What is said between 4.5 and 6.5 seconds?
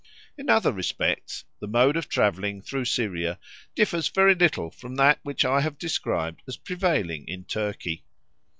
from that which I have described